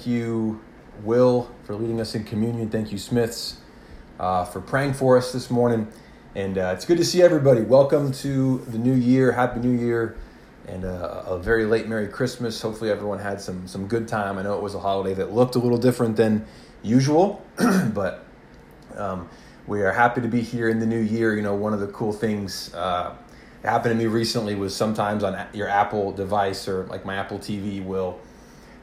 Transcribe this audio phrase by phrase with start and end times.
[0.00, 0.62] Thank you,
[1.02, 2.70] Will, for leading us in communion.
[2.70, 3.58] Thank you, Smiths,
[4.18, 5.88] uh, for praying for us this morning.
[6.34, 7.60] And uh, it's good to see everybody.
[7.60, 9.32] Welcome to the new year.
[9.32, 10.16] Happy New Year.
[10.66, 12.62] And uh, a very late Merry Christmas.
[12.62, 14.38] Hopefully, everyone had some, some good time.
[14.38, 16.46] I know it was a holiday that looked a little different than
[16.82, 17.44] usual,
[17.92, 18.24] but
[18.96, 19.28] um,
[19.66, 21.36] we are happy to be here in the new year.
[21.36, 23.14] You know, one of the cool things uh,
[23.62, 27.84] happened to me recently was sometimes on your Apple device or like my Apple TV
[27.84, 28.18] will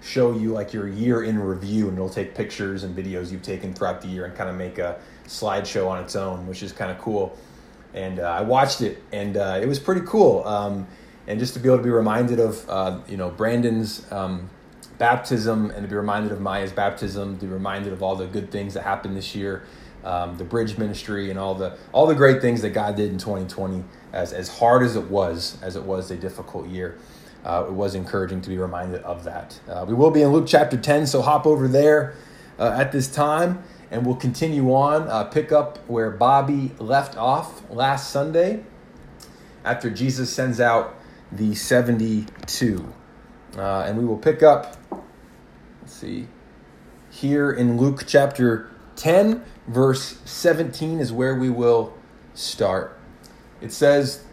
[0.08, 3.74] show you like your year in review and it'll take pictures and videos you've taken
[3.74, 6.90] throughout the year and kind of make a slideshow on its own, which is kind
[6.90, 7.38] of cool.
[7.94, 10.46] And uh, I watched it, and uh, it was pretty cool.
[10.46, 10.88] Um,
[11.26, 14.50] and just to be able to be reminded of, uh, you know, Brandon's um,
[14.98, 18.50] baptism, and to be reminded of Maya's baptism, to be reminded of all the good
[18.50, 19.64] things that happened this year,
[20.04, 23.18] um, the bridge ministry, and all the all the great things that God did in
[23.18, 23.84] 2020.
[24.14, 26.98] As as hard as it was, as it was a difficult year.
[27.48, 29.60] Uh, it was encouraging to be reminded of that.
[29.70, 32.14] Uh, we will be in Luke chapter 10, so hop over there
[32.60, 37.70] uh, at this time and we'll continue on, uh, pick up where Bobby left off
[37.70, 38.64] last Sunday
[39.64, 40.96] after Jesus sends out
[41.32, 42.94] the 72.
[43.56, 44.76] Uh, and we will pick up,
[45.82, 46.28] let's see,
[47.10, 51.94] here in Luke chapter 10, verse 17 is where we will
[52.34, 53.00] start.
[53.62, 54.24] It says,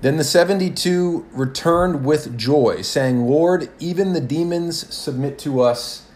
[0.00, 6.06] Then the 72 returned with joy, saying, Lord, even the demons submit to us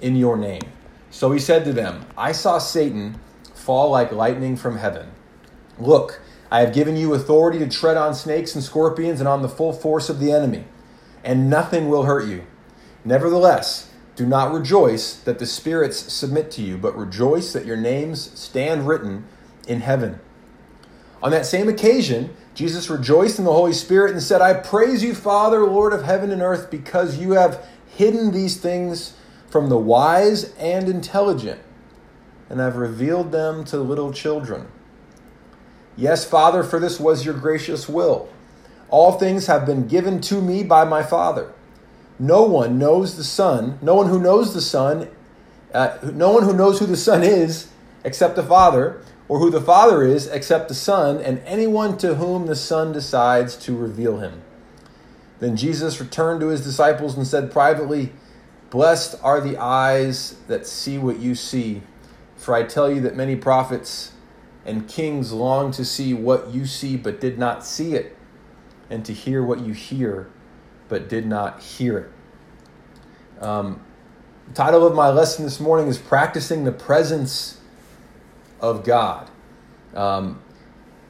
[0.00, 0.62] in your name.
[1.10, 3.20] So he said to them, I saw Satan
[3.54, 5.10] fall like lightning from heaven.
[5.78, 9.48] Look, I have given you authority to tread on snakes and scorpions and on the
[9.48, 10.64] full force of the enemy,
[11.22, 12.44] and nothing will hurt you.
[13.04, 18.30] Nevertheless, do not rejoice that the spirits submit to you, but rejoice that your names
[18.38, 19.26] stand written
[19.66, 20.20] in heaven.
[21.22, 25.14] On that same occasion, Jesus rejoiced in the Holy Spirit and said, I praise you,
[25.14, 29.16] Father, Lord of heaven and earth, because you have hidden these things
[29.50, 31.60] from the wise and intelligent,
[32.48, 34.68] and have revealed them to little children.
[35.96, 38.28] Yes, Father, for this was your gracious will.
[38.88, 41.52] All things have been given to me by my Father.
[42.18, 45.08] No one knows the Son, no one who knows the Son,
[45.74, 47.68] uh, no one who knows who the Son is
[48.04, 52.46] except the Father, or who the Father is except the Son, and anyone to whom
[52.46, 54.42] the Son decides to reveal him.
[55.38, 58.12] Then Jesus returned to his disciples and said privately,
[58.70, 61.82] Blessed are the eyes that see what you see.
[62.36, 64.12] For I tell you that many prophets
[64.64, 68.16] and kings long to see what you see, but did not see it,
[68.90, 70.28] and to hear what you hear,
[70.88, 73.42] but did not hear it.
[73.42, 73.82] Um,
[74.48, 77.58] the title of my lesson this morning is Practicing the Presence
[78.60, 79.30] of God.
[79.94, 80.42] Um,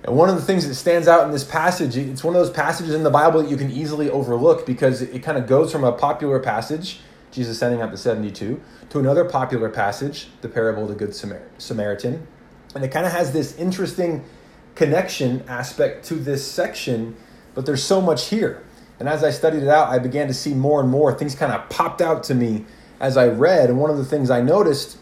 [0.05, 2.55] and one of the things that stands out in this passage, it's one of those
[2.55, 5.73] passages in the Bible that you can easily overlook because it, it kind of goes
[5.73, 7.01] from a popular passage
[7.31, 8.61] Jesus sending out the 72,
[8.91, 12.27] to another popular passage, the parable of the Good Samaritan.
[12.75, 14.25] And it kind of has this interesting
[14.75, 17.17] connection aspect to this section,
[17.55, 18.65] but there's so much here.
[18.99, 21.53] And as I studied it out, I began to see more and more things kind
[21.53, 22.65] of popped out to me
[22.99, 23.71] as I read.
[23.71, 24.99] And one of the things I noticed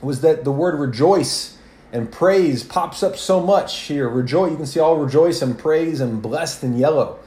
[0.00, 1.55] was that the word rejoice
[1.96, 4.06] and praise pops up so much here.
[4.06, 7.18] Rejoice, you can see all rejoice and praise and blessed in yellow.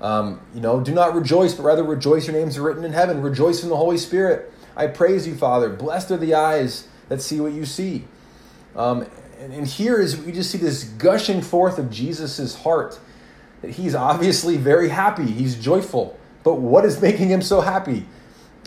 [0.00, 2.26] Um, you know, do not rejoice, but rather rejoice.
[2.26, 3.20] Your names are written in heaven.
[3.20, 4.50] Rejoice in the Holy Spirit.
[4.74, 5.68] I praise you, Father.
[5.68, 8.04] Blessed are the eyes that see what you see.
[8.74, 9.06] Um,
[9.38, 12.98] and, and here is we just see this gushing forth of Jesus' heart.
[13.60, 15.26] That he's obviously very happy.
[15.26, 16.18] He's joyful.
[16.44, 18.06] But what is making him so happy?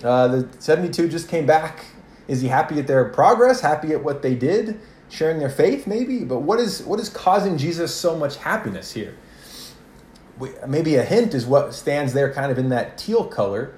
[0.04, 1.86] Uh, the 72 just came back.
[2.28, 3.62] Is he happy at their progress?
[3.62, 4.80] Happy at what they did?
[5.12, 6.24] Sharing their faith, maybe?
[6.24, 9.16] But what is what is causing Jesus so much happiness here?
[10.68, 13.74] maybe a hint is what stands there kind of in that teal color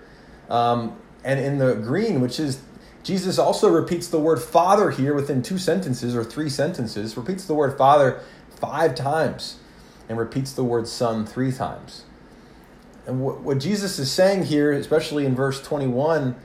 [0.50, 2.62] um, and in the green which is
[3.04, 7.54] jesus also repeats the word father here within two sentences or three sentences repeats the
[7.54, 9.58] word father five times
[10.08, 12.04] and repeats the word son three times
[13.06, 16.36] and what, what jesus is saying here especially in verse 21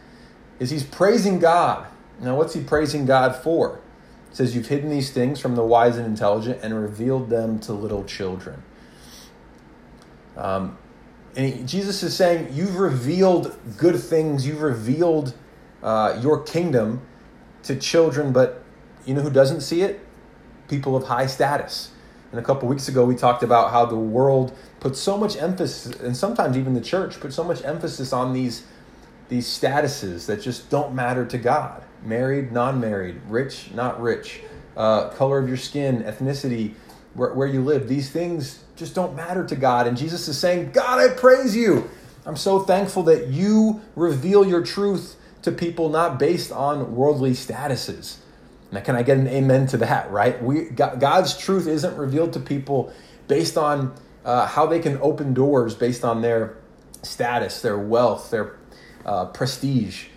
[0.59, 1.87] is he's praising god
[2.21, 3.81] now what's he praising god for
[4.31, 7.73] it says you've hidden these things from the wise and intelligent and revealed them to
[7.73, 8.63] little children
[10.39, 10.79] um,
[11.37, 15.35] and Jesus is saying, You've revealed good things, you've revealed
[15.83, 17.03] uh, your kingdom
[17.65, 18.63] to children, but
[19.05, 20.01] you know who doesn't see it?
[20.69, 21.91] People of high status.
[22.31, 25.99] And a couple weeks ago, we talked about how the world puts so much emphasis,
[26.01, 28.65] and sometimes even the church puts so much emphasis on these,
[29.29, 34.41] these statuses that just don't matter to God married, non married, rich, not rich,
[34.77, 36.75] uh, color of your skin, ethnicity,
[37.15, 37.89] where, where you live.
[37.89, 39.87] These things just don't matter to God.
[39.87, 41.91] And Jesus is saying, God, I praise you.
[42.25, 48.17] I'm so thankful that you reveal your truth to people not based on worldly statuses.
[48.71, 50.43] Now, can I get an amen to that, right?
[50.43, 52.93] We, God's truth isn't revealed to people
[53.27, 56.57] based on uh, how they can open doors based on their
[57.03, 58.59] status, their wealth, their
[59.07, 60.09] uh, prestige.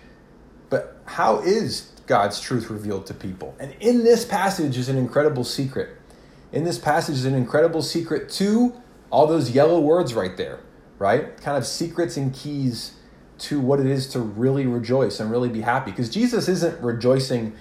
[0.72, 3.54] But how is God's truth revealed to people?
[3.60, 5.98] And in this passage is an incredible secret.
[6.50, 8.72] In this passage is an incredible secret to
[9.10, 10.60] all those yellow words right there,
[10.98, 11.38] right?
[11.42, 12.94] Kind of secrets and keys
[13.40, 15.90] to what it is to really rejoice and really be happy.
[15.90, 17.54] Because Jesus isn't rejoicing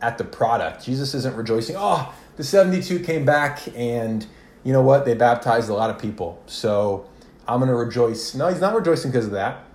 [0.00, 0.84] at the product.
[0.84, 4.26] Jesus isn't rejoicing, oh, the 72 came back and
[4.64, 5.04] you know what?
[5.04, 6.42] They baptized a lot of people.
[6.46, 7.08] So
[7.46, 8.34] I'm going to rejoice.
[8.34, 9.65] No, he's not rejoicing because of that.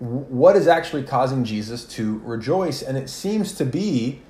[0.00, 2.80] What is actually causing Jesus to rejoice?
[2.82, 4.22] And it seems to be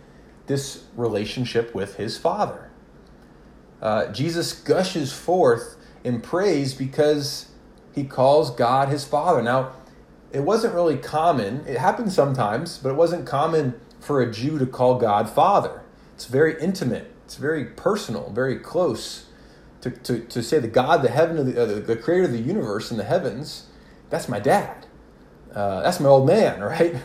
[0.46, 2.70] this relationship with his Father.
[3.80, 7.50] Uh, Jesus gushes forth in praise because
[7.94, 9.42] he calls God his Father.
[9.42, 9.72] Now,
[10.32, 11.64] it wasn't really common.
[11.66, 15.82] It happened sometimes, but it wasn't common for a Jew to call God Father.
[16.14, 19.26] It's very intimate, it's very personal, very close.
[19.82, 22.38] To, to, to say the God, the heaven, of the, uh, the creator of the
[22.38, 23.66] universe and the heavens,
[24.10, 24.86] that's my dad.
[25.54, 26.96] Uh, that's my old man, right?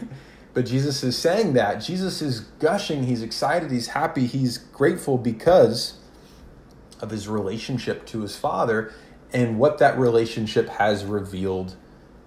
[0.54, 1.76] But Jesus is saying that.
[1.76, 3.04] Jesus is gushing.
[3.04, 3.72] He's excited.
[3.72, 4.26] He's happy.
[4.26, 6.00] He's grateful because
[7.02, 8.94] of his relationship to his father
[9.34, 11.76] and what that relationship has revealed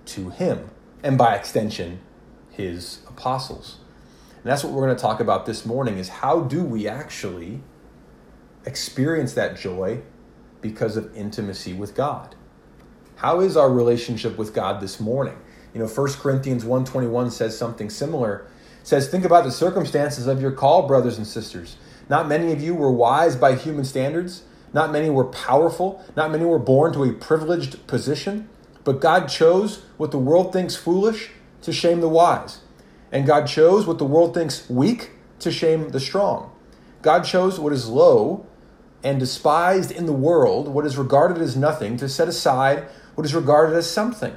[0.06, 0.70] to him.
[1.02, 2.00] And by extension,
[2.50, 3.78] his apostles.
[4.36, 7.60] And that's what we're going to talk about this morning is how do we actually
[8.66, 10.02] experience that joy
[10.60, 12.34] because of intimacy with God?
[13.16, 15.36] How is our relationship with God this morning?
[15.78, 18.46] You know, 1 Corinthians 1:21 says something similar.
[18.80, 21.76] It says, "Think about the circumstances of your call, brothers and sisters.
[22.10, 24.42] Not many of you were wise by human standards,
[24.74, 28.48] not many were powerful, not many were born to a privileged position,
[28.82, 31.30] but God chose what the world thinks foolish
[31.62, 32.58] to shame the wise."
[33.12, 36.50] And God chose what the world thinks weak to shame the strong.
[37.02, 38.46] God chose what is low
[39.04, 42.82] and despised in the world, what is regarded as nothing, to set aside
[43.14, 44.32] what is regarded as something,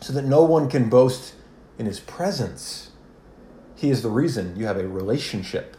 [0.00, 1.34] so that no one can boast
[1.78, 2.90] in his presence.
[3.76, 5.76] He is the reason you have a relationship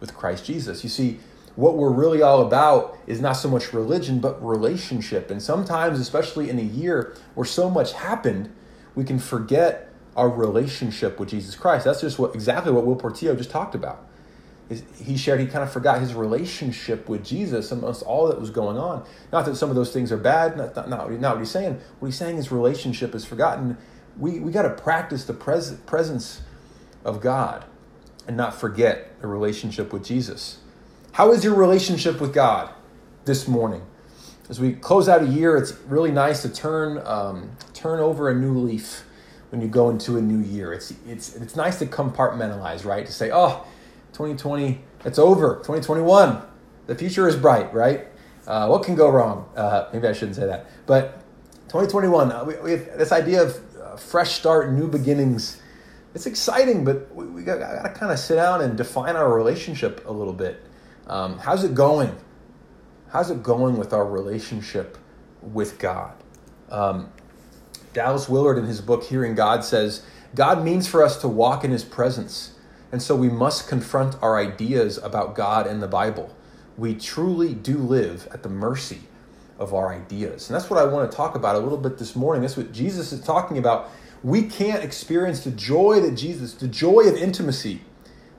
[0.00, 0.82] with Christ Jesus.
[0.82, 1.20] You see,
[1.54, 5.30] what we're really all about is not so much religion, but relationship.
[5.30, 8.50] And sometimes, especially in a year where so much happened,
[8.94, 11.84] we can forget our relationship with Jesus Christ.
[11.84, 14.06] That's just what exactly what Will Portillo just talked about.
[15.02, 18.76] He shared he kind of forgot his relationship with Jesus amongst all that was going
[18.76, 19.04] on.
[19.32, 21.80] Not that some of those things are bad, not, not, not, not what he's saying.
[21.98, 23.76] What he's saying is relationship is forgotten.
[24.18, 26.42] We, we got to practice the pres- presence
[27.04, 27.64] of God
[28.26, 30.58] and not forget the relationship with Jesus.
[31.12, 32.70] How is your relationship with God
[33.24, 33.82] this morning?
[34.48, 38.34] As we close out a year, it's really nice to turn, um, turn over a
[38.34, 39.04] new leaf
[39.52, 40.72] when you go into a new year.
[40.72, 43.04] It's it's it's nice to compartmentalize, right?
[43.04, 43.66] To say, oh,
[44.12, 45.56] 2020, it's over.
[45.56, 46.42] 2021,
[46.86, 48.06] the future is bright, right?
[48.46, 49.48] Uh, what can go wrong?
[49.56, 51.22] Uh, maybe I shouldn't say that, but
[51.68, 55.62] 2021, uh, we, we, have this idea of uh, fresh start, new beginnings.
[56.14, 59.32] It's exciting, but we, we got, got to kind of sit down and define our
[59.32, 60.60] relationship a little bit.
[61.06, 62.14] Um, how's it going?
[63.08, 64.98] How's it going with our relationship
[65.40, 66.14] with God?
[66.70, 67.10] Um,
[67.92, 70.02] Dallas Willard, in his book Hearing God, says
[70.34, 72.54] God means for us to walk in his presence.
[72.92, 76.36] And so we must confront our ideas about God and the Bible.
[76.76, 79.00] We truly do live at the mercy
[79.58, 80.48] of our ideas.
[80.48, 82.42] And that's what I want to talk about a little bit this morning.
[82.42, 83.90] That's what Jesus is talking about.
[84.22, 87.80] We can't experience the joy that Jesus, the joy of intimacy,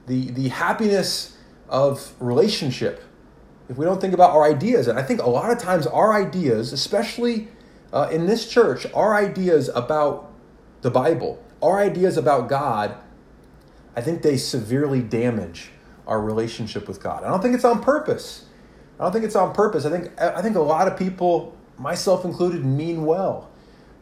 [0.05, 1.36] the, the happiness
[1.67, 3.03] of relationship,
[3.69, 4.88] if we don't think about our ideas.
[4.88, 7.48] And I think a lot of times our ideas, especially
[7.91, 10.31] uh, in this church, our ideas about
[10.81, 12.98] the Bible, our ideas about God,
[13.96, 15.70] I think they severely damage
[16.08, 17.24] our relationship with God.
[17.24, 18.46] I don't think it's on purpose.
[19.00, 19.86] I don't think it's on purpose.
[19.86, 23.50] I think I think a lot of people, myself included, mean well.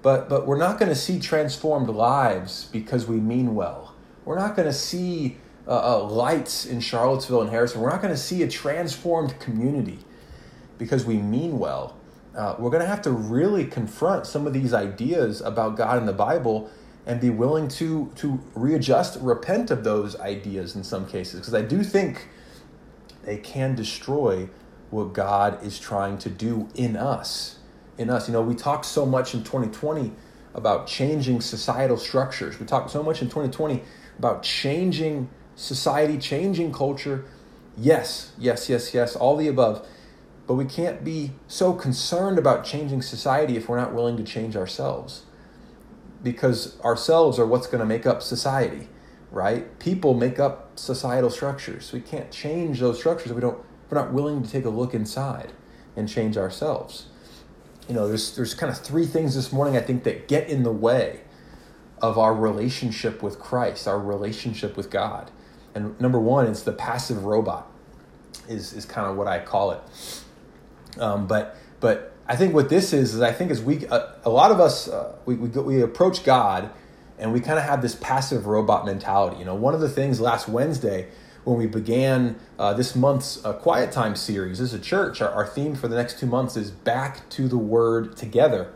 [0.02, 3.94] But but we're not going to see transformed lives because we mean well.
[4.26, 7.82] We're not going to see uh, uh, lights in Charlottesville and Harrison.
[7.82, 10.00] We're not going to see a transformed community
[10.78, 11.96] because we mean well
[12.36, 16.06] uh, we're going to have to really confront some of these ideas about God in
[16.06, 16.70] the Bible
[17.12, 21.62] and be willing to to readjust, repent of those ideas in some cases, because I
[21.62, 22.30] do think
[23.26, 24.50] they can destroy
[24.92, 27.60] what God is trying to do in us.
[27.98, 30.14] In us, you know, we talked so much in 2020
[30.54, 32.58] about changing societal structures.
[32.62, 33.84] We talked so much in 2020
[34.18, 37.26] about changing society, changing culture.
[37.78, 39.86] Yes, yes, yes, yes, all the above.
[40.48, 44.56] But we can't be so concerned about changing society if we're not willing to change
[44.56, 45.24] ourselves.
[46.24, 48.88] Because ourselves are what's going to make up society.
[49.32, 49.80] right?
[49.80, 51.92] People make up societal structures.
[51.92, 53.58] We can't change those structures we don't,
[53.90, 55.54] we're not willing to take a look inside
[55.96, 57.08] and change ourselves.
[57.88, 60.64] You know, there's, there's kind of three things this morning I think that get in
[60.64, 61.22] the way
[62.02, 65.32] of our relationship with Christ, our relationship with God.
[65.74, 67.70] And number one is the passive robot,
[68.50, 69.82] is, is kind of what I call it.
[71.00, 74.30] Um, but, but I think what this is, is I think as we, uh, a
[74.30, 76.70] lot of us, uh, we, we, we approach God
[77.18, 79.38] and we kind of have this passive robot mentality.
[79.38, 81.08] You know, one of the things last Wednesday
[81.44, 85.46] when we began uh, this month's uh, Quiet Time series as a church, our, our
[85.46, 88.72] theme for the next two months is back to the Word together.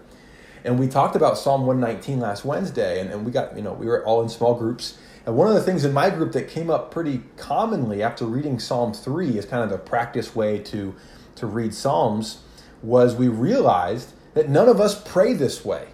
[0.63, 3.85] And we talked about Psalm 119 last Wednesday, and, and we got, you know, we
[3.85, 4.97] were all in small groups.
[5.25, 8.59] And one of the things in my group that came up pretty commonly after reading
[8.59, 10.95] Psalm 3 is kind of the practice way to,
[11.35, 12.39] to read Psalms
[12.85, 15.87] was we realized that none of us pray this way.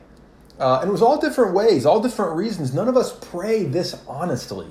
[0.60, 2.74] Uh, and it was all different ways, all different reasons.
[2.74, 4.68] None of us pray this honestly.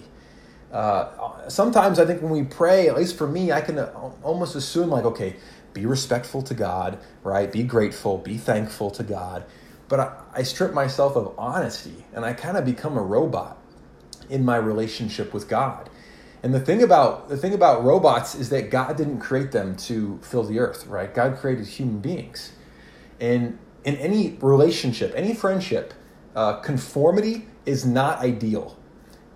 [0.72, 4.54] Uh, sometimes I think when we pray, at least for me, I can uh, almost
[4.54, 5.36] assume, like, okay,
[5.74, 7.50] be respectful to God, right?
[7.50, 9.44] Be grateful, be thankful to God.
[9.88, 13.58] But I, I strip myself of honesty and I kind of become a robot
[14.28, 15.89] in my relationship with God.
[16.42, 20.18] And the thing about the thing about robots is that God didn't create them to
[20.22, 21.14] fill the earth, right?
[21.14, 22.52] God created human beings.
[23.20, 25.92] And in any relationship, any friendship,
[26.34, 28.78] uh, conformity is not ideal.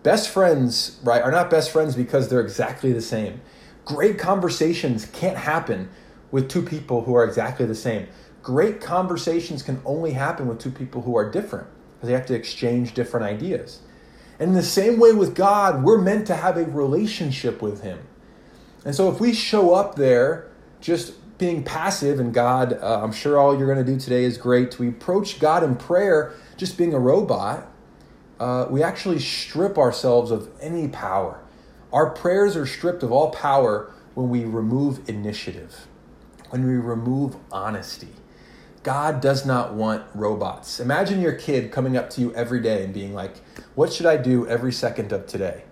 [0.02, 3.40] Best friends, right, are not best friends because they're exactly the same.
[3.84, 5.90] Great conversations can't happen
[6.30, 8.08] with two people who are exactly the same.
[8.42, 12.34] Great conversations can only happen with two people who are different because they have to
[12.34, 13.80] exchange different ideas.
[14.38, 18.00] And in the same way with God, we're meant to have a relationship with Him.
[18.84, 20.50] And so if we show up there
[20.80, 24.36] just being passive and God, uh, I'm sure all you're going to do today is
[24.36, 24.78] great.
[24.78, 27.66] We approach God in prayer just being a robot.
[28.38, 31.40] Uh, we actually strip ourselves of any power.
[31.92, 35.86] Our prayers are stripped of all power when we remove initiative,
[36.50, 38.08] when we remove honesty.
[38.84, 40.78] God does not want robots.
[40.78, 43.38] Imagine your kid coming up to you every day and being like,
[43.74, 45.64] What should I do every second of today?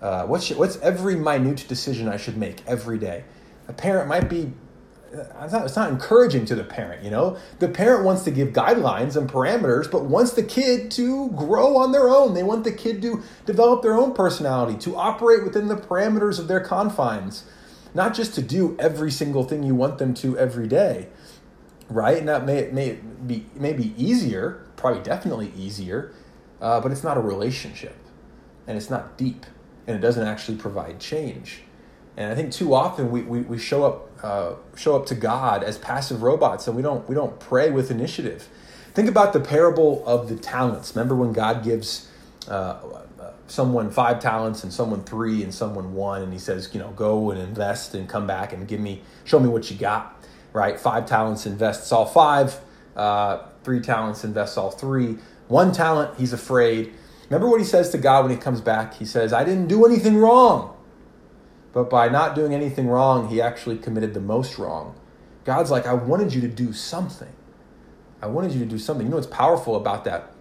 [0.00, 3.24] Uh, what's, what's every minute decision I should make every day?
[3.66, 4.52] A parent might be
[5.10, 7.38] it's not, it's not encouraging to the parent, you know?
[7.60, 11.92] The parent wants to give guidelines and parameters, but wants the kid to grow on
[11.92, 12.34] their own.
[12.34, 16.46] They want the kid to develop their own personality, to operate within the parameters of
[16.46, 17.44] their confines,
[17.94, 21.08] not just to do every single thing you want them to every day,
[21.88, 22.18] right?
[22.18, 26.12] And that may, may, be, may be easier, probably definitely easier,
[26.60, 27.96] uh, but it's not a relationship,
[28.66, 29.46] and it's not deep,
[29.86, 31.62] and it doesn't actually provide change.
[32.16, 35.62] And I think too often we, we, we show up uh, show up to God
[35.62, 38.48] as passive robots and we don't we don't pray with initiative.
[38.92, 40.96] Think about the parable of the talents.
[40.96, 42.10] Remember when God gives
[42.48, 42.80] uh,
[43.48, 47.30] someone five talents and someone three and someone one, and He says, you know, go
[47.30, 50.17] and invest and come back and give me, show me what you got.
[50.52, 50.78] Right?
[50.78, 52.58] Five talents invests all five.
[52.96, 55.18] Uh, three talents invests all three.
[55.48, 56.92] One talent, he's afraid.
[57.28, 58.94] Remember what he says to God when he comes back?
[58.94, 60.74] He says, I didn't do anything wrong.
[61.72, 64.98] But by not doing anything wrong, he actually committed the most wrong.
[65.44, 67.32] God's like, I wanted you to do something.
[68.20, 69.06] I wanted you to do something.
[69.06, 70.32] You know what's powerful about that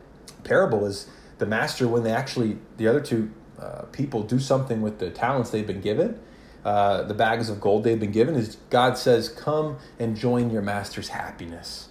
[0.43, 4.99] parable is the master, when they actually, the other two uh, people do something with
[4.99, 6.19] the talents they've been given,
[6.63, 10.61] uh, the bags of gold they've been given, is God says, Come and join your
[10.61, 11.89] master's happiness.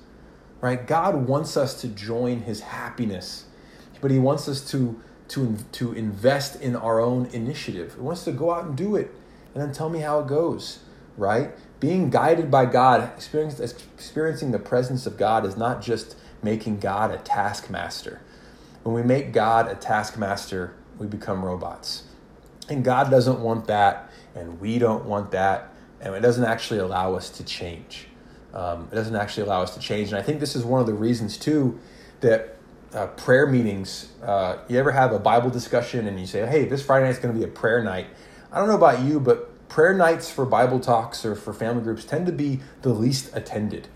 [0.60, 0.86] Right?
[0.86, 3.44] God wants us to join his happiness,
[4.00, 7.94] but he wants us to, to, to invest in our own initiative.
[7.94, 9.14] He wants to go out and do it
[9.54, 10.80] and then tell me how it goes,
[11.16, 11.50] right?
[11.80, 17.18] Being guided by God, experiencing the presence of God is not just making God a
[17.18, 18.20] taskmaster.
[18.82, 22.04] When we make God a taskmaster, we become robots.
[22.68, 24.05] And God doesn't want that,
[24.36, 28.06] and we don't want that, and it doesn't actually allow us to change.
[28.54, 30.10] Um, it doesn't actually allow us to change.
[30.10, 31.80] And I think this is one of the reasons, too,
[32.20, 32.56] that
[32.94, 36.82] uh, prayer meetings, uh, you ever have a Bible discussion and you say, hey, this
[36.82, 38.06] Friday night is going to be a prayer night
[38.56, 42.04] I don't know about you, but prayer nights for Bible talks or for family groups
[42.04, 43.88] tend to be the least attended,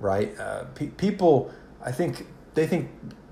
[0.00, 0.38] right?
[0.38, 1.50] Uh, pe- people,
[1.82, 2.90] I think they think,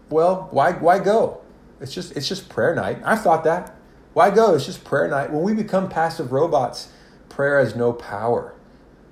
[0.08, 1.42] well, why why go?
[1.80, 2.98] It's just it's just prayer night.
[3.04, 3.76] I've thought that.
[4.14, 4.54] Why go?
[4.54, 5.33] It's just prayer night.
[5.33, 6.88] When we become passive robots,
[7.28, 8.54] prayer has no power,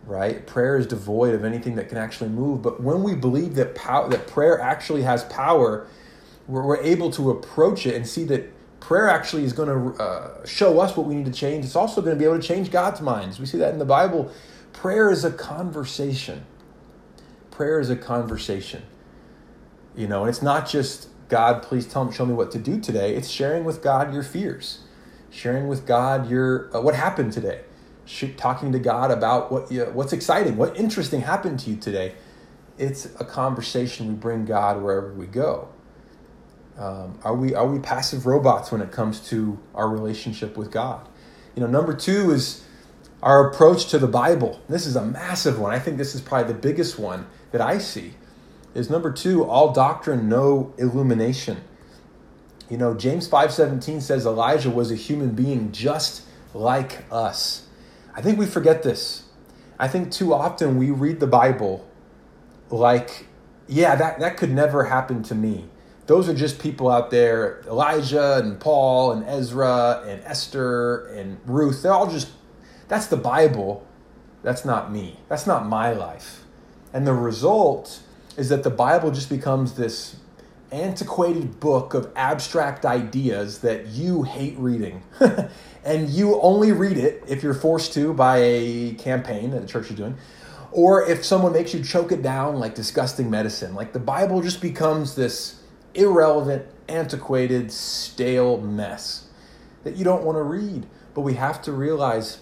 [0.07, 0.47] right?
[0.47, 2.63] Prayer is devoid of anything that can actually move.
[2.63, 5.89] But when we believe that power, that prayer actually has power,
[6.47, 10.47] we're, we're able to approach it and see that prayer actually is going to uh,
[10.47, 11.65] show us what we need to change.
[11.65, 13.41] It's also going to be able to change God's minds.
[13.41, 14.31] We see that in the Bible.
[14.73, 16.45] Prayer is a conversation.
[17.51, 18.83] Prayer is a conversation.
[19.97, 22.81] You know, and it's not just God, please tell me, show me what to do
[22.81, 23.17] today.
[23.17, 24.81] It's sharing with God your fears.
[25.33, 27.63] Sharing with God your uh, what happened today,
[28.37, 32.15] talking to God about what you, what's exciting, what interesting happened to you today.
[32.79, 35.69] It's a conversation we bring God wherever we go.
[36.79, 41.09] Um, are we are we passive robots when it comes to our relationship with God?
[41.55, 42.65] You know, number two is
[43.23, 44.61] our approach to the Bible.
[44.69, 45.73] This is a massive one.
[45.73, 48.15] I think this is probably the biggest one that I see.
[48.75, 51.63] Is number two, all doctrine, no illumination.
[52.73, 56.23] You know, James 5:17 says Elijah was a human being just
[56.55, 57.67] like us.
[58.15, 59.25] I think we forget this.
[59.79, 61.87] I think too often we read the Bible
[62.71, 63.27] like,
[63.69, 65.67] yeah, that, that could never happen to me.
[66.07, 71.83] Those are just people out there, Elijah and Paul and Ezra and Esther and Ruth.
[71.83, 72.31] They're all just,
[72.89, 73.87] that's the Bible.
[74.43, 75.21] That's not me.
[75.29, 76.47] That's not my life.
[76.91, 78.01] And the result
[78.39, 80.17] is that the Bible just becomes this
[80.73, 85.03] antiquated book of abstract ideas that you hate reading.
[85.85, 89.91] and you only read it if you're forced to by a campaign that the church
[89.91, 90.17] is doing,
[90.71, 93.75] or if someone makes you choke it down like disgusting medicine.
[93.75, 95.63] Like the Bible just becomes this
[95.95, 99.29] irrelevant, antiquated, stale mess
[99.85, 100.87] that you don't want to read.
[101.15, 102.39] But we have to realize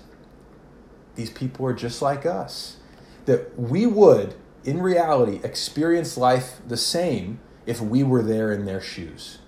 [1.16, 2.76] these people are just like us.
[3.24, 4.34] That we would,
[4.64, 7.40] in reality, experience life the same
[7.70, 9.38] if we were there in their shoes.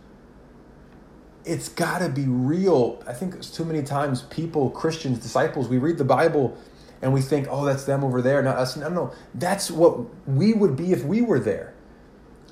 [1.45, 3.03] It's got to be real.
[3.05, 6.57] I think it's too many times people, Christians, disciples, we read the Bible
[7.03, 8.77] and we think, oh, that's them over there, not us.
[8.77, 11.75] No, no, that's what we would be if we were there.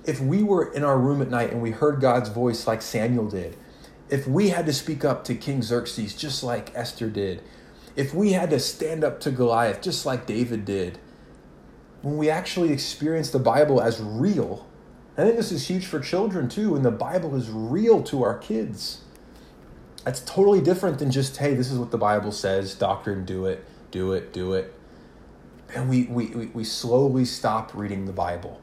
[0.05, 3.29] If we were in our room at night and we heard God's voice like Samuel
[3.29, 3.57] did,
[4.09, 7.45] if we had to speak up to King Xerxes just like Esther did,
[7.95, 10.99] if we had to stand up to Goliath just like David did,
[12.03, 14.67] when we actually experience the Bible as real,
[15.21, 18.39] I think this is huge for children too, and the Bible is real to our
[18.39, 19.03] kids.
[20.03, 23.63] That's totally different than just, hey, this is what the Bible says, doctrine, do it,
[23.91, 24.73] do it, do it.
[25.75, 28.63] And we, we, we slowly stop reading the Bible.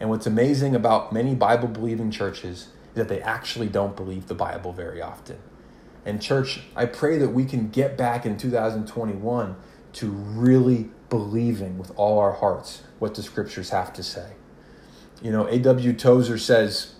[0.00, 4.34] And what's amazing about many Bible believing churches is that they actually don't believe the
[4.34, 5.38] Bible very often.
[6.04, 9.54] And, church, I pray that we can get back in 2021
[9.92, 14.32] to really believing with all our hearts what the scriptures have to say.
[15.22, 15.92] You know, A.W.
[15.92, 16.94] Tozer says,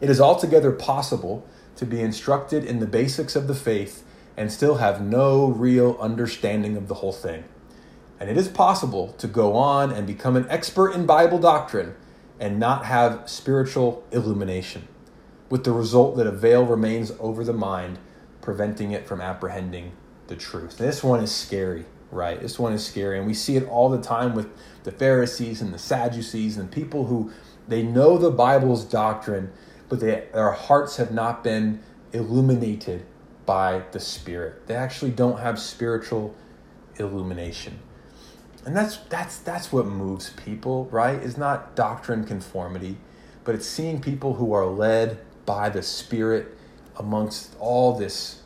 [0.00, 4.04] It is altogether possible to be instructed in the basics of the faith
[4.36, 7.44] and still have no real understanding of the whole thing.
[8.20, 11.96] And it is possible to go on and become an expert in Bible doctrine
[12.38, 14.86] and not have spiritual illumination,
[15.50, 17.98] with the result that a veil remains over the mind,
[18.40, 19.92] preventing it from apprehending
[20.28, 20.78] the truth.
[20.78, 22.40] This one is scary, right?
[22.40, 23.18] This one is scary.
[23.18, 24.48] And we see it all the time with
[24.84, 27.32] the Pharisees and the Sadducees and people who
[27.66, 29.52] they know the Bible's doctrine,
[29.88, 31.80] but they, their hearts have not been
[32.12, 33.06] illuminated
[33.46, 34.66] by the Spirit.
[34.66, 36.34] They actually don't have spiritual
[36.96, 37.78] illumination.
[38.64, 41.20] And that's that's that's what moves people, right?
[41.20, 42.96] Is not doctrine conformity,
[43.42, 46.56] but it's seeing people who are led by the Spirit
[46.96, 48.41] amongst all this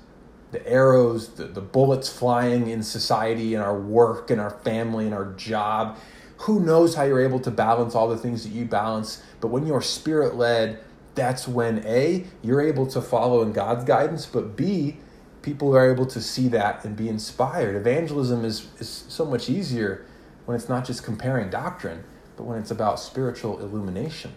[0.53, 5.15] the arrows, the, the bullets flying in society and our work and our family and
[5.15, 5.99] our job
[6.39, 9.67] who knows how you're able to balance all the things that you balance, but when
[9.67, 10.79] you're spirit led,
[11.15, 14.99] that's when A, you're able to follow in God's guidance, but B,
[15.41, 17.75] people are able to see that and be inspired.
[17.75, 20.05] Evangelism is, is so much easier
[20.45, 22.05] when it's not just comparing doctrine,
[22.37, 24.33] but when it's about spiritual illumination.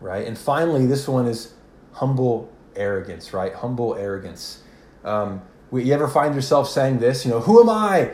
[0.00, 0.26] Right?
[0.26, 1.54] And finally, this one is
[1.92, 3.52] humble arrogance, right?
[3.52, 4.62] Humble arrogance.
[5.04, 8.12] Um, you ever find yourself saying this, you know, who am I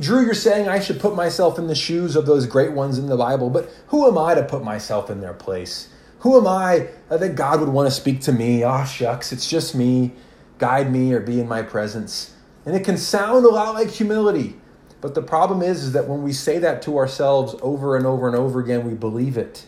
[0.00, 3.06] Drew, you're saying I should put myself in the shoes of those great ones in
[3.08, 5.90] the Bible, but who am I to put myself in their place?
[6.20, 8.62] Who am I that God would want to speak to me?
[8.62, 10.12] Ah, oh, shucks, it's just me.
[10.56, 12.34] Guide me or be in my presence.
[12.64, 14.56] And it can sound a lot like humility.
[15.02, 18.26] But the problem is, is that when we say that to ourselves over and over
[18.26, 19.66] and over again, we believe it.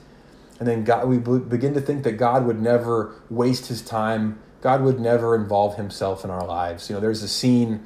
[0.59, 4.39] And then God, we begin to think that God would never waste his time.
[4.61, 6.89] God would never involve himself in our lives.
[6.89, 7.85] You know, there's a scene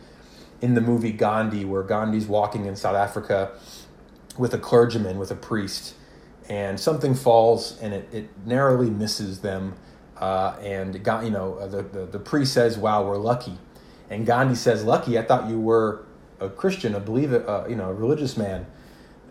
[0.61, 3.52] in the movie Gandhi, where Gandhi's walking in South Africa
[4.38, 5.94] with a clergyman, with a priest,
[6.48, 9.74] and something falls and it, it narrowly misses them.
[10.16, 13.56] Uh, and you know uh, the, the, the priest says, "Wow, we're lucky,"
[14.11, 15.18] and Gandhi says, "Lucky?
[15.18, 16.04] I thought you were
[16.40, 18.66] a Christian, a believer, uh, you know, a religious man."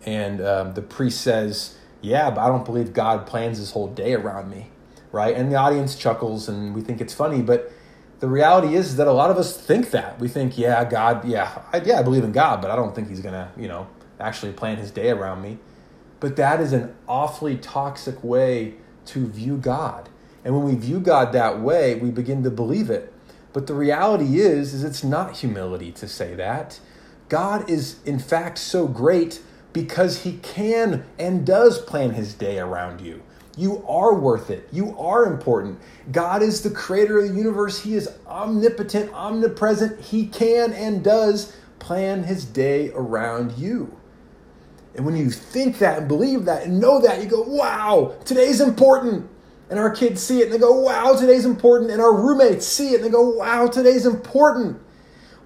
[0.04, 4.14] And um, the priest says, "Yeah, but I don't believe God plans His whole day
[4.14, 4.70] around me."
[5.12, 5.34] Right?
[5.34, 7.72] And the audience chuckles, and we think it's funny, but
[8.20, 11.62] the reality is that a lot of us think that we think, yeah, God, yeah,
[11.72, 13.88] I, yeah, I believe in God, but I don't think He's gonna, you know,
[14.20, 15.58] actually plan His day around me.
[16.20, 18.74] But that is an awfully toxic way
[19.06, 20.10] to view God.
[20.44, 23.12] And when we view God that way, we begin to believe it.
[23.52, 26.78] But the reality is, is it's not humility to say that.
[27.28, 29.42] God is in fact so great
[29.72, 33.22] because he can and does plan his day around you.
[33.56, 34.68] You are worth it.
[34.72, 35.78] You are important.
[36.12, 37.82] God is the creator of the universe.
[37.82, 40.00] He is omnipotent, omnipresent.
[40.00, 43.96] He can and does plan his day around you.
[44.94, 48.60] And when you think that and believe that and know that, you go, wow, today's
[48.60, 49.28] important.
[49.68, 51.90] And our kids see it and they go, wow, today's important.
[51.90, 54.80] And our roommates see it and they go, wow, today's important.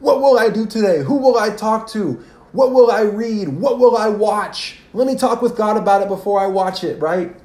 [0.01, 1.03] What will I do today?
[1.03, 2.25] Who will I talk to?
[2.53, 3.49] What will I read?
[3.49, 4.79] What will I watch?
[4.93, 7.37] Let me talk with God about it before I watch it, right?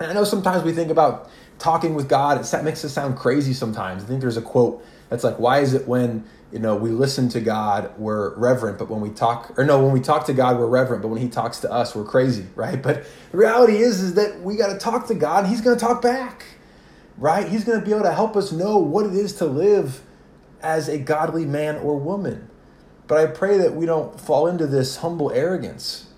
[0.00, 3.52] And I know sometimes we think about talking with God, it makes us sound crazy
[3.52, 4.04] sometimes.
[4.04, 7.28] I think there's a quote that's like, why is it when you know we listen
[7.30, 10.58] to God we're reverent, but when we talk or no, when we talk to God
[10.58, 12.80] we're reverent, but when He talks to us we're crazy, right?
[12.80, 15.76] But the reality is is that we got to talk to God, and He's going
[15.76, 16.44] to talk back,
[17.16, 17.48] right?
[17.48, 20.02] He's going to be able to help us know what it is to live
[20.62, 22.48] as a godly man or woman.
[23.06, 26.08] But I pray that we don't fall into this humble arrogance,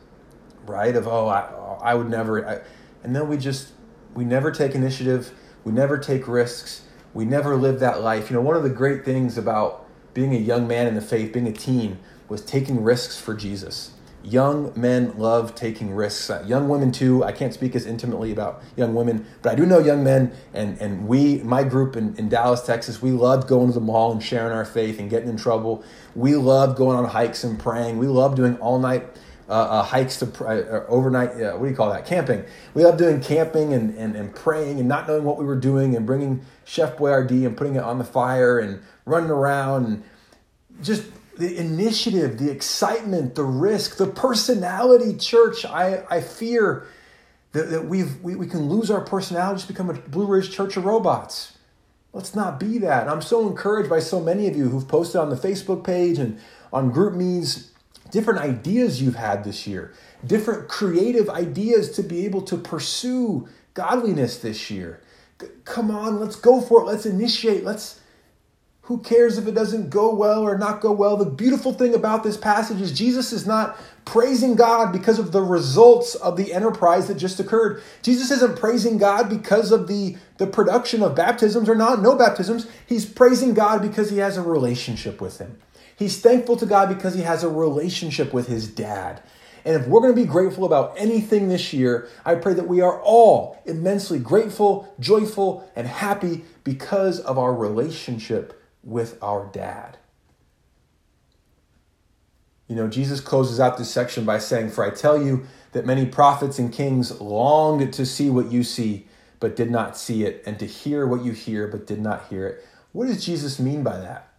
[0.67, 0.95] right?
[0.95, 2.47] Of oh, I, oh, I would never.
[2.47, 2.61] I,
[3.03, 3.73] and then we just
[4.15, 5.33] we never take initiative
[5.65, 6.83] we never take risks
[7.13, 8.31] we never live that life.
[8.31, 11.33] You know one of the great things about being a young man in the faith
[11.33, 13.93] being a teen was taking risks for jesus.
[14.23, 16.29] Young men love taking risks.
[16.31, 19.65] Uh, young women too i can't speak as intimately about young women but i do
[19.65, 23.69] know young men and, and we my group in, in dallas texas we loved going
[23.69, 25.83] to the mall and sharing our faith and getting in trouble.
[26.15, 27.99] We loved going on hikes and praying.
[27.99, 29.09] We loved doing all night
[29.51, 32.07] uh, uh, hikes to uh, overnight, what do you call that?
[32.07, 32.45] Camping.
[32.73, 35.97] We love doing camping and, and, and praying and not knowing what we were doing
[35.97, 40.05] and bringing Chef Boyardee and putting it on the fire and running around and
[40.83, 41.03] just
[41.37, 45.65] the initiative, the excitement, the risk, the personality, church.
[45.65, 46.87] I, I fear
[47.51, 50.77] that, that we've, we, we can lose our personality, just become a Blue Ridge Church
[50.77, 51.59] of Robots.
[52.13, 53.09] Let's not be that.
[53.09, 56.39] I'm so encouraged by so many of you who've posted on the Facebook page and
[56.73, 57.70] on GroupMe's
[58.11, 59.93] different ideas you've had this year,
[60.27, 65.01] different creative ideas to be able to pursue godliness this year.
[65.41, 66.85] C- come on, let's go for it.
[66.85, 67.65] Let's initiate.
[67.65, 68.01] Let's
[68.91, 71.17] who cares if it doesn't go well or not go well?
[71.17, 75.43] The beautiful thing about this passage is Jesus is not praising God because of the
[75.43, 77.81] results of the enterprise that just occurred.
[78.03, 82.67] Jesus isn't praising God because of the, the production of baptisms or not no baptisms.
[82.85, 85.59] He's praising God because he has a relationship with him.
[86.01, 89.23] He's thankful to God because he has a relationship with his dad.
[89.67, 92.81] And if we're going to be grateful about anything this year, I pray that we
[92.81, 99.99] are all immensely grateful, joyful, and happy because of our relationship with our dad.
[102.67, 106.07] You know, Jesus closes out this section by saying, For I tell you that many
[106.07, 109.07] prophets and kings longed to see what you see,
[109.39, 112.47] but did not see it, and to hear what you hear, but did not hear
[112.47, 112.65] it.
[112.93, 114.30] What does Jesus mean by that?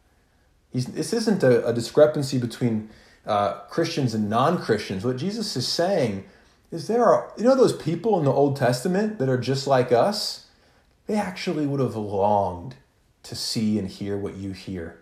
[0.71, 2.89] He's, this isn't a, a discrepancy between
[3.25, 5.03] uh, Christians and non Christians.
[5.03, 6.25] What Jesus is saying
[6.71, 9.91] is there are, you know, those people in the Old Testament that are just like
[9.91, 10.47] us?
[11.07, 12.75] They actually would have longed
[13.23, 14.99] to see and hear what you hear.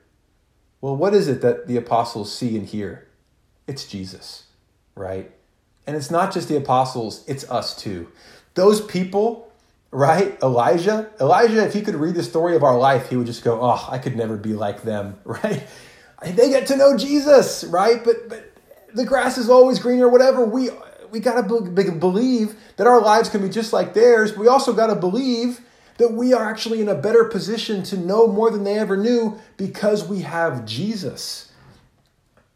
[0.82, 3.08] Well, what is it that the apostles see and hear?
[3.67, 4.45] It's Jesus,
[4.95, 5.32] right?
[5.86, 8.12] And it's not just the apostles, it's us too.
[8.55, 9.48] Those people
[9.91, 10.41] right?
[10.41, 13.60] Elijah, Elijah, if he could read the story of our life, he would just go,
[13.62, 15.65] "Oh, I could never be like them," right?
[16.23, 18.04] They get to know Jesus, right?
[18.04, 18.52] But but
[18.93, 20.45] the grass is always greener, whatever.
[20.45, 20.69] We
[21.12, 24.32] we got to be, believe that our lives can be just like theirs.
[24.32, 25.62] But we also got to believe
[25.97, 29.39] that we are actually in a better position to know more than they ever knew
[29.58, 31.52] because we have Jesus.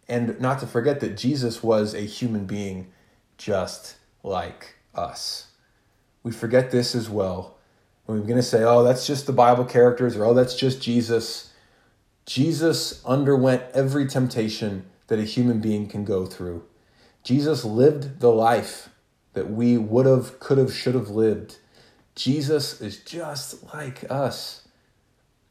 [0.07, 2.91] And not to forget that Jesus was a human being
[3.37, 5.47] just like us
[6.23, 7.57] we forget this as well.
[8.05, 10.81] When we're going to say, oh, that's just the Bible characters, or oh, that's just
[10.81, 11.51] Jesus.
[12.25, 16.63] Jesus underwent every temptation that a human being can go through.
[17.23, 18.89] Jesus lived the life
[19.33, 21.57] that we would have, could have, should have lived.
[22.15, 24.67] Jesus is just like us.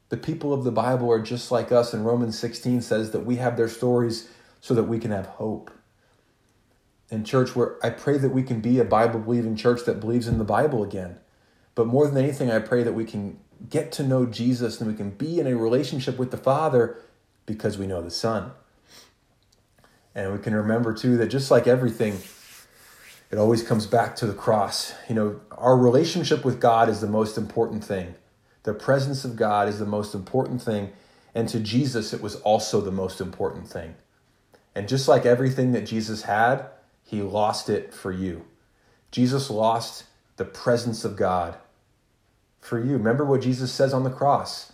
[0.08, 3.36] The people of the Bible are just like us, and Romans 16 says that we
[3.36, 4.28] have their stories
[4.60, 5.70] so that we can have hope
[7.12, 10.26] in church where I pray that we can be a Bible believing church that believes
[10.26, 11.18] in the Bible again.
[11.74, 14.96] But more than anything, I pray that we can get to know Jesus and we
[14.96, 16.96] can be in a relationship with the Father
[17.44, 18.52] because we know the Son.
[20.14, 22.18] And we can remember too that just like everything,
[23.30, 24.94] it always comes back to the cross.
[25.08, 28.14] You know, our relationship with God is the most important thing.
[28.62, 30.92] The presence of God is the most important thing.
[31.34, 33.96] And to Jesus, it was also the most important thing.
[34.74, 36.66] And just like everything that Jesus had,
[37.12, 38.46] he lost it for you.
[39.10, 40.04] Jesus lost
[40.38, 41.58] the presence of God
[42.58, 42.92] for you.
[42.92, 44.72] Remember what Jesus says on the cross.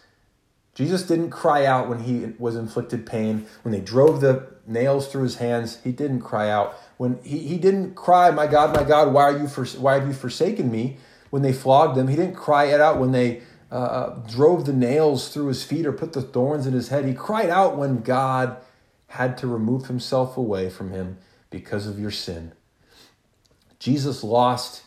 [0.72, 3.46] Jesus didn't cry out when he was inflicted pain.
[3.62, 6.76] When they drove the nails through his hands, he didn't cry out.
[6.96, 10.06] When he, he didn't cry, My God, my God, why, are you for, why have
[10.06, 10.98] you forsaken me?
[11.30, 14.72] When they flogged him, he didn't cry it out when they uh, uh, drove the
[14.72, 17.04] nails through his feet or put the thorns in his head.
[17.04, 18.58] He cried out when God
[19.08, 21.18] had to remove himself away from him
[21.50, 22.52] because of your sin.
[23.78, 24.82] Jesus lost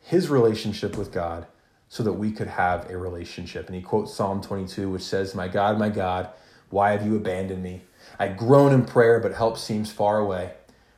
[0.00, 1.46] his relationship with God
[1.88, 3.66] so that we could have a relationship.
[3.66, 6.28] And he quotes Psalm 22, which says, My God, my God,
[6.70, 7.82] why have you abandoned me?
[8.18, 10.52] I groan in prayer, but help seems far away.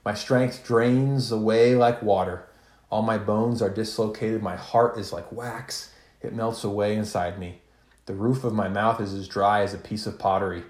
[0.04, 2.48] My strength drains away like water.
[2.90, 4.42] All my bones are dislocated.
[4.42, 7.60] My heart is like wax, it melts away inside me.
[8.06, 10.64] The roof of my mouth is as dry as a piece of pottery.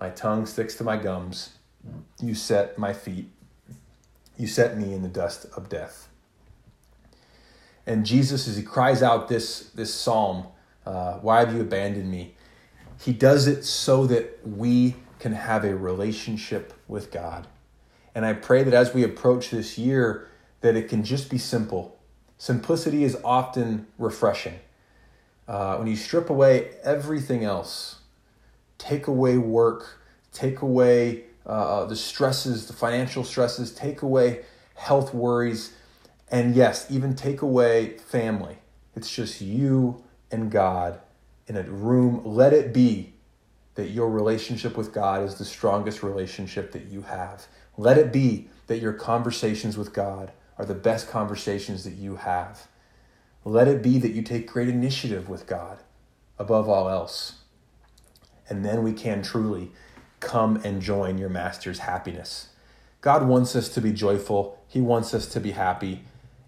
[0.00, 1.50] My tongue sticks to my gums.
[2.22, 3.30] You set my feet.
[4.38, 6.08] You set me in the dust of death.
[7.86, 10.46] And Jesus, as he cries out this, this psalm,
[10.86, 12.34] uh, Why have you abandoned me?
[13.00, 17.46] He does it so that we can have a relationship with God.
[18.14, 20.28] And I pray that as we approach this year,
[20.60, 21.98] that it can just be simple.
[22.36, 24.58] Simplicity is often refreshing.
[25.46, 28.00] Uh, when you strip away everything else,
[28.76, 30.00] take away work,
[30.32, 35.72] take away uh, the stresses, the financial stresses, take away health worries,
[36.30, 38.58] and yes, even take away family.
[38.94, 41.00] It's just you and God
[41.46, 42.22] in a room.
[42.24, 43.14] Let it be
[43.74, 47.46] that your relationship with God is the strongest relationship that you have.
[47.76, 52.66] Let it be that your conversations with God are the best conversations that you have.
[53.44, 55.78] Let it be that you take great initiative with God
[56.38, 57.36] above all else.
[58.48, 59.70] And then we can truly
[60.20, 62.48] come and join your master's happiness.
[63.00, 66.02] God wants us to be joyful, He wants us to be happy.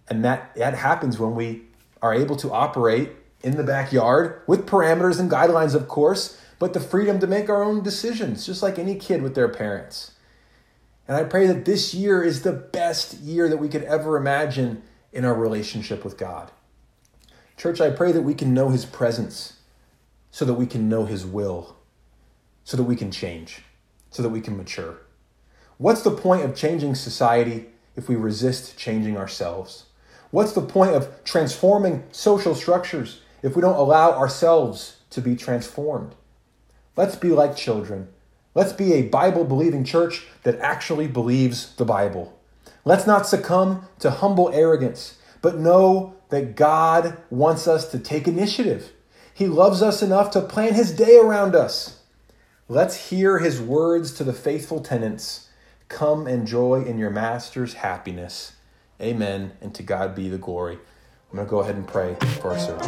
[0.08, 1.62] And that, that happens when we
[2.02, 3.10] are able to operate
[3.42, 7.62] in the backyard with parameters and guidelines, of course, but the freedom to make our
[7.62, 10.12] own decisions, just like any kid with their parents.
[11.08, 14.82] And I pray that this year is the best year that we could ever imagine
[15.12, 16.50] in our relationship with God.
[17.56, 19.54] Church, I pray that we can know His presence
[20.30, 21.76] so that we can know His will,
[22.64, 23.62] so that we can change,
[24.10, 24.98] so that we can mature.
[25.78, 29.84] What's the point of changing society if we resist changing ourselves?
[30.30, 36.14] What's the point of transforming social structures if we don't allow ourselves to be transformed?
[36.96, 38.08] Let's be like children.
[38.54, 42.38] Let's be a Bible believing church that actually believes the Bible.
[42.84, 48.92] Let's not succumb to humble arrogance, but know that God wants us to take initiative.
[49.32, 51.99] He loves us enough to plan his day around us.
[52.70, 55.48] Let's hear his words to the faithful tenants
[55.88, 58.52] Come and joy in your master's happiness.
[59.02, 59.54] Amen.
[59.60, 60.74] And to God be the glory.
[61.32, 62.86] I'm going to go ahead and pray for our service.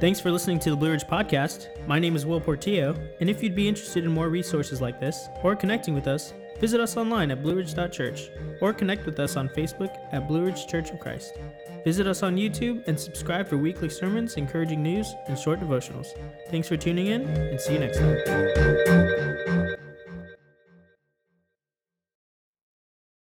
[0.00, 1.68] Thanks for listening to the Blue Ridge Podcast.
[1.86, 5.28] My name is Will Portillo, and if you'd be interested in more resources like this
[5.42, 6.32] or connecting with us,
[6.64, 8.30] visit us online at blueridge.church
[8.62, 11.36] or connect with us on Facebook at Blue Ridge Church of Christ.
[11.84, 16.06] Visit us on YouTube and subscribe for weekly sermons, encouraging news, and short devotionals.
[16.48, 19.83] Thanks for tuning in, and see you next time.